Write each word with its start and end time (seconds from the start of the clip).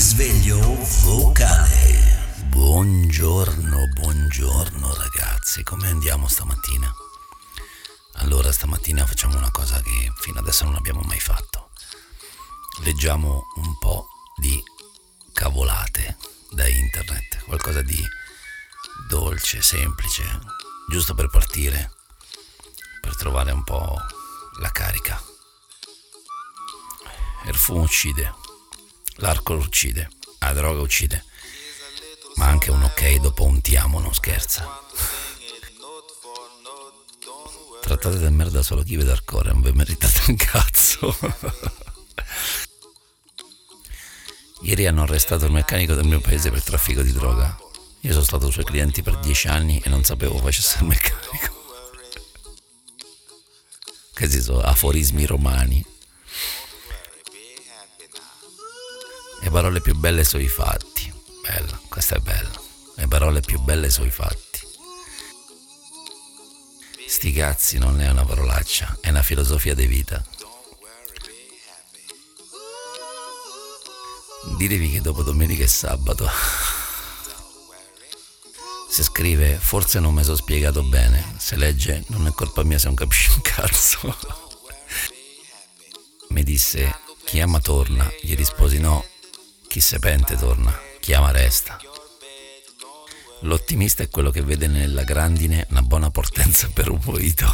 risveglio 0.00 0.58
vocale. 1.02 2.32
Buongiorno, 2.46 3.86
buongiorno 3.88 4.94
ragazzi, 4.94 5.62
come 5.62 5.88
andiamo 5.88 6.26
stamattina? 6.26 6.90
Allora 8.14 8.50
stamattina 8.50 9.04
facciamo 9.04 9.36
una 9.36 9.50
cosa 9.50 9.78
che 9.82 10.10
fino 10.20 10.38
adesso 10.38 10.64
non 10.64 10.76
abbiamo 10.76 11.02
mai 11.02 11.20
fatto. 11.20 11.72
Leggiamo 12.82 13.44
un 13.56 13.76
po' 13.78 14.08
di 14.36 14.58
cavolate 15.34 16.16
da 16.48 16.66
internet, 16.66 17.44
qualcosa 17.44 17.82
di 17.82 18.02
dolce, 19.06 19.60
semplice, 19.60 20.24
giusto 20.88 21.12
per 21.12 21.28
partire, 21.28 21.92
per 23.02 23.16
trovare 23.16 23.52
un 23.52 23.64
po' 23.64 23.98
la 24.60 24.72
carica. 24.72 25.22
Il 27.44 27.54
fumo 27.54 27.86
uccide, 29.20 29.26
l'alcol 29.26 29.58
uccide, 29.58 30.10
la 30.38 30.52
droga 30.52 30.80
uccide, 30.80 31.24
ma 32.36 32.46
anche 32.46 32.70
un 32.70 32.82
ok 32.82 33.16
dopo 33.16 33.44
un 33.44 33.60
ti 33.60 33.76
amo 33.76 34.00
non 34.00 34.14
scherza. 34.14 34.66
Trattate 37.82 38.18
di 38.18 38.30
merda 38.30 38.62
solo 38.62 38.82
chi 38.82 38.96
vede 38.96 39.12
al 39.12 39.24
cuore, 39.24 39.52
non 39.52 39.60
vi 39.62 39.72
meritate 39.72 40.22
un 40.28 40.36
cazzo. 40.36 41.16
Ieri 44.62 44.86
hanno 44.86 45.02
arrestato 45.02 45.46
il 45.46 45.52
meccanico 45.52 45.94
del 45.94 46.06
mio 46.06 46.20
paese 46.20 46.50
per 46.50 46.62
traffico 46.62 47.00
di 47.02 47.12
droga. 47.12 47.56
Io 48.00 48.12
sono 48.12 48.24
stato 48.24 48.50
suoi 48.50 48.64
clienti 48.64 49.02
per 49.02 49.18
dieci 49.18 49.48
anni 49.48 49.80
e 49.82 49.88
non 49.88 50.04
sapevo 50.04 50.36
facesse 50.38 50.78
il 50.80 50.84
meccanico. 50.86 51.58
Questi 54.14 54.40
sono 54.42 54.60
aforismi 54.60 55.24
romani. 55.24 55.84
Le 59.50 59.56
parole 59.56 59.80
più 59.80 59.96
belle 59.96 60.22
sono 60.22 60.44
i 60.44 60.48
fatti. 60.48 61.12
Bella, 61.42 61.80
questa 61.88 62.14
è 62.14 62.20
bella. 62.20 62.52
Le 62.94 63.08
parole 63.08 63.40
più 63.40 63.58
belle 63.58 63.90
sono 63.90 64.06
i 64.06 64.10
fatti. 64.12 64.60
Sti 67.08 67.32
cazzi 67.32 67.78
non 67.78 68.00
è 68.00 68.08
una 68.08 68.24
parolaccia, 68.24 68.98
è 69.00 69.08
una 69.08 69.24
filosofia 69.24 69.74
di 69.74 69.88
vita. 69.88 70.24
Ditevi 74.56 74.92
che 74.92 75.00
dopo 75.00 75.24
domenica 75.24 75.64
e 75.64 75.66
sabato 75.66 76.30
si 78.88 79.02
scrive 79.02 79.56
forse 79.56 79.98
non 79.98 80.14
mi 80.14 80.22
sono 80.22 80.36
spiegato 80.36 80.84
bene, 80.84 81.34
se 81.38 81.56
legge 81.56 82.04
non 82.06 82.28
è 82.28 82.30
colpa 82.30 82.62
mia 82.62 82.78
se 82.78 82.86
non 82.86 82.94
capisci 82.94 83.30
un 83.30 83.40
cazzo. 83.42 84.14
Mi 86.30 86.44
disse 86.44 87.00
chi 87.24 87.40
ama 87.40 87.58
torna, 87.58 88.08
gli 88.22 88.36
risposi 88.36 88.78
no, 88.78 89.04
chi 89.70 89.78
se 89.78 90.00
pente 90.00 90.36
torna, 90.36 90.76
chi 90.98 91.14
ama 91.14 91.30
resta. 91.30 91.80
L'ottimista 93.42 94.02
è 94.02 94.08
quello 94.08 94.32
che 94.32 94.42
vede 94.42 94.66
nella 94.66 95.04
grandine 95.04 95.64
una 95.70 95.82
buona 95.82 96.10
portenza 96.10 96.68
per 96.74 96.90
un 96.90 96.98
mojito. 97.04 97.46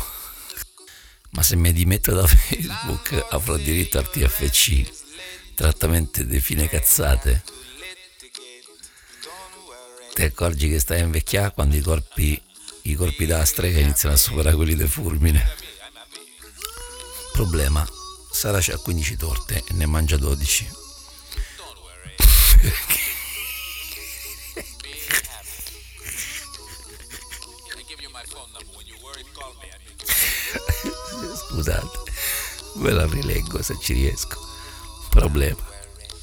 Ma 1.33 1.42
se 1.42 1.56
mi 1.56 1.75
dimetto 1.75 2.14
da 2.14 2.27
Facebook 2.27 3.27
avrò 3.33 3.58
diritto 3.58 3.98
al 3.98 4.08
TFC, 4.08 4.91
trattamento 5.55 6.23
di 6.23 6.41
fine 6.41 6.67
cazzate. 6.70 7.42
Ti 10.14 10.23
accorgi 10.23 10.70
che 10.70 10.78
stai 10.78 11.01
a 11.01 11.05
invecchiare 11.05 11.53
quando 11.53 11.77
i 11.77 11.83
corpi, 11.83 12.42
i 12.84 12.95
corpi 12.95 13.27
da 13.27 13.45
strega 13.45 13.78
iniziano 13.78 14.14
a 14.14 14.19
superare 14.19 14.56
quelli 14.56 14.75
di 14.75 14.86
fulmine. 14.89 15.47
Problema, 17.34 17.86
Sara 18.33 18.61
c'ha 18.62 18.78
15 18.78 19.17
torte 19.19 19.62
e 19.69 19.75
ne 19.75 19.84
mangia 19.84 20.17
12. 20.17 20.84
Scusate, 31.48 31.98
ve 32.77 32.91
la 32.92 33.07
rileggo 33.07 33.63
se 33.63 33.77
ci 33.80 33.92
riesco. 33.95 34.39
Problema. 35.11 35.75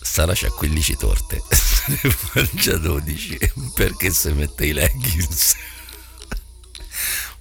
Sara 0.02 0.34
c'ha 0.36 0.50
15 0.50 0.98
torte, 0.98 1.42
ne 1.88 2.16
mangia 2.34 2.78
12 2.78 3.54
perché 3.74 4.12
se 4.12 4.34
mette 4.34 4.66
i 4.66 4.74
leggings. 4.74 5.56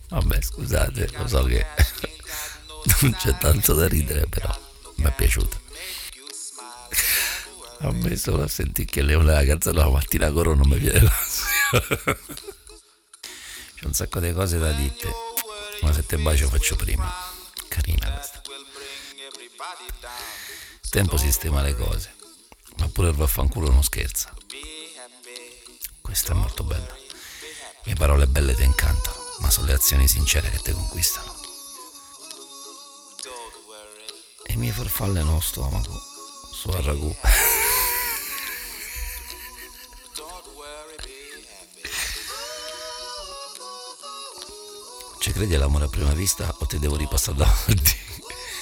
Vabbè, 0.09 0.41
scusate, 0.41 1.11
lo 1.17 1.27
so 1.27 1.45
che 1.45 1.67
non 3.01 3.15
c'è 3.15 3.37
tanto 3.39 3.75
da 3.75 3.89
ridere, 3.89 4.27
però 4.27 4.55
mi 4.97 5.05
è 5.05 5.15
piaciuto. 5.15 5.62
A 7.85 7.91
me 7.91 8.17
solo 8.17 8.45
a 8.45 8.49
sentire 8.49 8.89
che 8.89 9.03
Leone 9.03 9.33
la 9.33 9.45
canzone 9.45 9.77
la 9.77 9.89
mattina 9.89 10.31
coro 10.31 10.55
non 10.55 10.69
mi 10.69 10.79
viene 10.79 11.01
l'ansia. 11.01 11.51
C'è 13.75 13.87
un 13.87 13.93
sacco 13.93 14.21
di 14.21 14.33
cose 14.33 14.59
da 14.59 14.71
dite, 14.71 15.13
ma 15.81 15.93
se 15.93 16.07
te 16.07 16.17
bacio 16.17 16.49
faccio 16.49 16.77
prima. 16.77 17.13
Carina 17.67 18.09
questa. 18.13 18.41
Il 20.81 20.91
tempo 20.91 21.17
sistema 21.17 21.61
le 21.61 21.75
cose, 21.75 22.15
ma 22.77 22.89
pure 22.89 23.09
il 23.09 23.17
vaffanculo 23.17 23.69
non 23.69 23.83
scherza. 23.83 24.33
Questa 26.01 26.33
è 26.33 26.37
molto 26.37 26.63
bella. 26.63 26.97
Le 27.83 27.95
parole 27.95 28.29
belle 28.29 28.55
ti 28.55 28.63
incantano, 28.63 29.17
ma 29.41 29.51
sono 29.51 29.67
le 29.67 29.73
azioni 29.73 30.07
sincere 30.07 30.51
che 30.51 30.59
ti 30.59 30.71
conquistano. 30.71 31.35
E 34.47 34.53
i 34.53 34.57
miei 34.57 34.73
farfalle 34.73 35.21
nello 35.25 35.41
stomaco, 35.41 36.01
su 36.53 36.69
al 36.69 36.83
ragù. 36.85 37.13
Credi 45.33 45.55
all'amore 45.55 45.87
a 45.87 45.89
prima 45.89 46.13
vista 46.13 46.55
o 46.59 46.67
ti 46.67 46.79
devo 46.79 46.95
ripassare 46.97 47.39
davanti? 47.39 47.97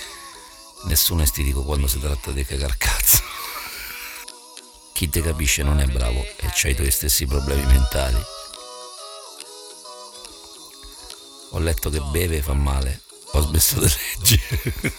Nessuno 0.86 1.22
è 1.22 1.26
stitico 1.26 1.64
quando 1.64 1.88
si 1.88 1.98
tratta 1.98 2.31
di 2.31 2.44
cagar 2.44 2.76
cazzo. 2.78 3.22
Chi 4.92 5.09
ti 5.09 5.20
capisce 5.20 5.64
non 5.64 5.80
è 5.80 5.86
bravo 5.86 6.22
e 6.22 6.48
c'ha 6.53 6.69
i 6.69 6.76
tuoi 6.76 6.92
stessi 6.92 7.26
problemi 7.26 7.66
mentali. 7.66 8.22
Ho 11.50 11.59
letto 11.59 11.91
che 11.91 12.00
beve 12.12 12.41
fa 12.41 12.54
male. 12.54 13.03
Ho 13.32 13.41
smesso 13.41 13.80
di 13.80 13.92
leggere. 14.16 14.94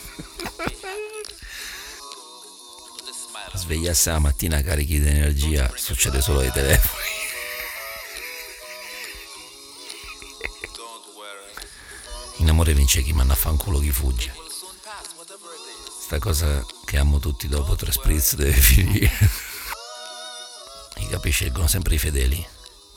Svegliarsi 3.56 4.10
la 4.10 4.20
mattina 4.20 4.62
carichi 4.62 5.00
di 5.00 5.08
energia 5.08 5.72
succede 5.76 6.22
solo 6.22 6.40
ai 6.40 6.52
telefoni. 6.52 7.21
In 12.38 12.50
amore 12.50 12.74
vince 12.74 13.02
chi 13.02 13.14
manda 13.14 13.34
a 13.34 13.36
fanculo 13.36 13.80
chi 13.80 13.92
fugge. 13.92 14.34
Sta 16.04 16.20
cosa 16.20 16.66
che 16.86 16.98
amo 16.98 17.20
tutti 17.20 17.48
dopo 17.48 17.76
tre 17.76 17.92
spritz 17.92 18.36
deve 18.36 18.52
finire. 18.60 19.12
I 20.98 21.08
capi 21.08 21.30
scelgono 21.30 21.68
sempre 21.68 21.96
i 21.96 21.98
fedeli, 21.98 22.46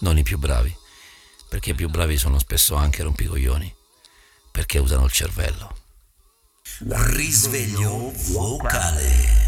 non 0.00 0.18
i 0.18 0.22
più 0.22 0.38
bravi, 0.38 0.74
perché 1.48 1.70
i 1.70 1.74
più 1.74 1.88
bravi 1.88 2.16
sono 2.16 2.38
spesso 2.38 2.74
anche 2.74 3.02
rompicoglioni, 3.02 3.74
perché 4.50 4.78
usano 4.78 5.04
il 5.04 5.12
cervello. 5.12 5.76
Risveglio 6.88 8.10
vocale. 8.30 9.43